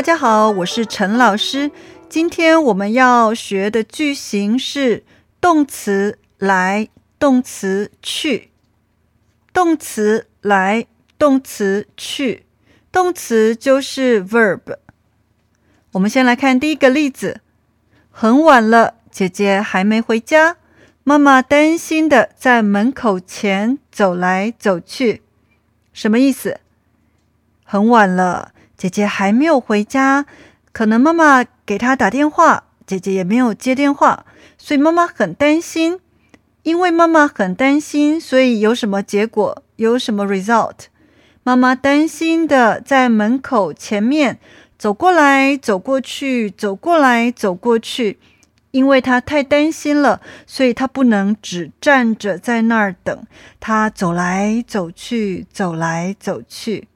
[0.00, 1.70] 大家好，我是陈老师。
[2.08, 5.04] 今天我们要学的句型是
[5.42, 6.88] 动词来，
[7.18, 8.50] 动词去，
[9.52, 10.86] 动词来，
[11.18, 12.46] 动词去，
[12.90, 14.78] 动词就是 verb。
[15.92, 17.42] 我们先来看第一个例子：
[18.10, 20.56] 很晚了，姐姐还没回家，
[21.04, 25.20] 妈妈担心的在门口前走来走去。
[25.92, 26.58] 什么意思？
[27.64, 30.24] 很晚了，姐姐还没有回家，
[30.72, 34.24] 可能妈妈给她打电话，姐姐也没有接电话，
[34.56, 36.00] 所以妈妈很担心。
[36.62, 39.62] 因为妈妈很担心，所以有什么结果？
[39.76, 40.86] 有什么 result？
[41.42, 44.38] 妈妈担心的在门口前面
[44.78, 48.18] 走过来走过去，走过来走过去。
[48.70, 53.26] 因为她太担心了，所以她不能只站着在那儿等，
[53.58, 56.88] 他走来走去，走来走去。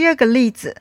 [0.00, 0.80] 第二个例子，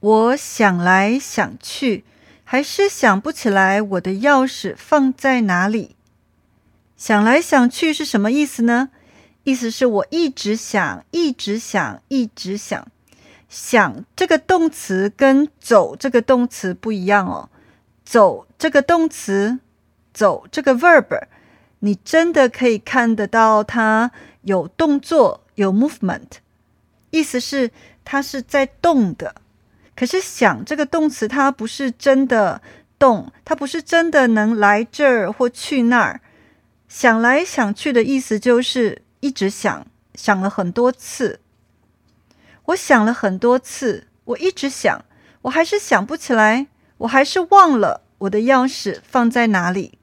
[0.00, 2.04] 我想来想去，
[2.42, 5.94] 还是想不起来我的钥匙放在哪里。
[6.96, 8.90] 想来想去是什么意思呢？
[9.44, 12.88] 意思是我一直想，一直想，一直想。
[13.48, 17.48] 想这个动词跟走这个动词不一样哦。
[18.04, 19.60] 走这个动词，
[20.12, 21.28] 走这个 verb，
[21.78, 24.10] 你真的可以看得到它
[24.42, 26.40] 有动作，有 movement，
[27.10, 27.70] 意思是
[28.04, 29.34] 它是在动的。
[29.94, 32.62] 可是想这个动词，它不是真的
[32.98, 36.20] 动，它不是真的能来这儿或去那儿。
[36.88, 41.40] 想来想去的意思就是一直想，想了很多次。
[42.66, 45.04] 我想了很多次，我一直想，
[45.42, 46.68] 我还是想不起来。
[46.98, 49.98] 我还是忘了我的钥匙放在哪里。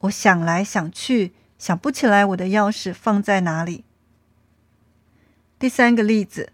[0.00, 3.84] 我想来想去，想不起来我的钥匙放在哪里。
[5.60, 6.48] 第三个例子，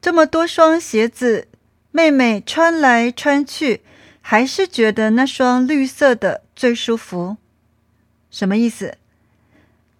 [0.00, 1.46] 这么多双鞋子，
[1.92, 3.80] 妹妹穿来穿去，
[4.20, 7.36] 还是觉得那双绿色的最舒服。
[8.28, 8.98] 什么意思？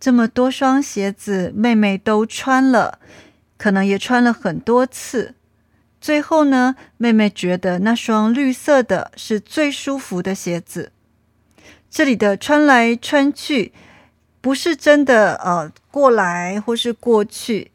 [0.00, 2.98] 这么多双鞋子，妹妹都穿了，
[3.56, 5.36] 可能也穿了很多次。
[6.00, 10.90] 最后呢，妹妹觉得那双绿色的是最舒服的鞋子。
[11.88, 13.72] 这里的穿来穿去，
[14.40, 17.70] 不是真的呃过来或是过去。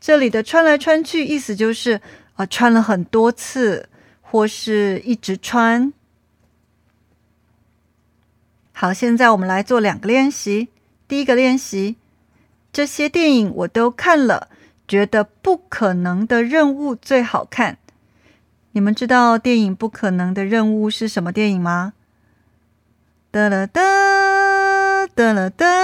[0.00, 2.00] 这里的穿来穿去，意思就是
[2.34, 3.88] 啊穿了很多次，
[4.22, 5.92] 或是一直穿。
[8.72, 10.68] 好，现在我们来做两个练习。
[11.06, 11.96] 第一个练习，
[12.72, 14.48] 这些电影我都看了。
[14.88, 17.78] 觉得不可能的任务最好看。
[18.72, 21.92] 你们知道电影《不可能的任务》是什么电影吗？
[23.30, 23.80] 哒啦哒
[25.14, 25.79] 哒啦哒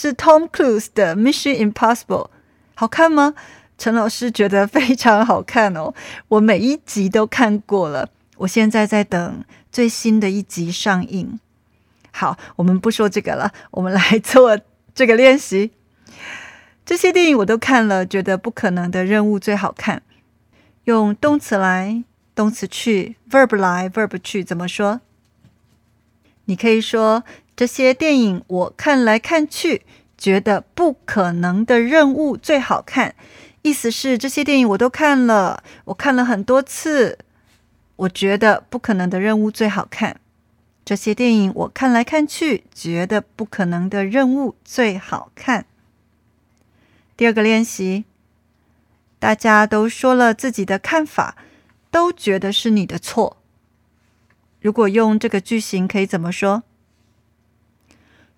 [0.00, 2.06] 是 Tom Cruise 的《Mission Impossible》。
[2.74, 3.34] 好看吗？
[3.76, 5.92] 陈老师觉得非常好看哦。
[6.28, 11.38] 我每一集都看过了，我现在在等最新的一集上映。
[12.12, 14.58] 好，我们不说这个了，我们来做
[14.94, 15.72] 这个练习。
[16.86, 20.02] 这些电影我都看了，觉得不可能的任务最好看。
[20.84, 22.02] 用动词来，
[22.34, 25.02] 动词去，verb 来，verb 去，怎么说？
[26.46, 27.22] 你可以说
[27.60, 29.82] 这些电影我看来看去，
[30.16, 33.14] 觉得不可能的任务最好看。
[33.60, 37.18] 意思是这些电影我都看了，我看了很多次，
[37.96, 40.18] 我觉得不可能的任务最好看。
[40.86, 45.66] 这些电影我看来看去，觉得不可能的任务最好看。
[47.14, 48.06] 第二个练习，
[49.18, 51.36] 大家都说了自己的看法，
[51.90, 53.36] 都觉得是你的错。
[54.62, 56.62] 如果用这个句型，可以怎么说？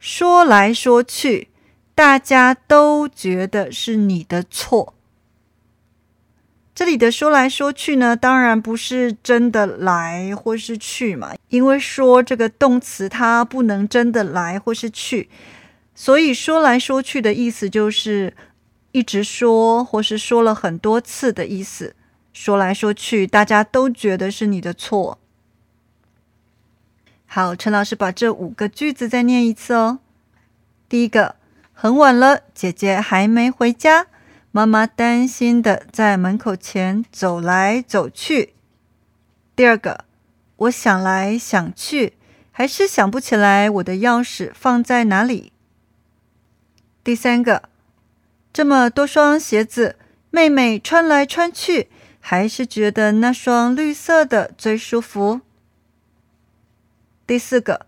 [0.05, 1.47] 说来说去，
[1.95, 4.95] 大家都觉得是你的错。
[6.75, 15.31] 这里的说来说去呢，当然不是真的来或是去嘛，因为说这个动词它不能真的来或是去，
[15.95, 18.35] 所以说来说去的意思就是
[18.91, 21.95] 一直说或是说了很多次的意思。
[22.33, 25.21] 说来说去，大家都觉得是你的错。
[27.35, 30.01] 好，陈老师把这五个句子再念一次哦。
[30.87, 31.37] 第一个，
[31.73, 34.07] 很晚了，姐姐还没回家。
[34.51, 38.53] 妈妈担心的在门口前走来走去。
[39.57, 40.05] 第二个，
[40.57, 42.13] 我想来想去，
[42.51, 45.55] 还是想不起来我的钥匙放在哪里。
[47.03, 47.71] 第三个，
[48.53, 49.97] 这么多双鞋子，
[50.29, 51.89] 妹妹穿来穿去，
[52.21, 55.41] 还是觉得那双绿色的最舒服。
[57.33, 57.87] 第四个，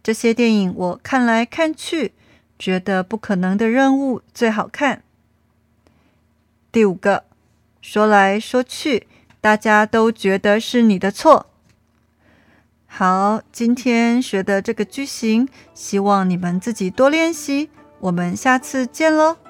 [0.00, 2.12] 这些电影我看来看去，
[2.56, 5.02] 觉得不可能的任务最好看。
[6.70, 7.24] 第五个，
[7.82, 9.08] 说来说去，
[9.40, 11.46] 大家都觉得是你的错。
[12.86, 17.70] 好，今天学的这个句型，希望你们自己多练习。
[17.98, 19.49] 我们下次见喽。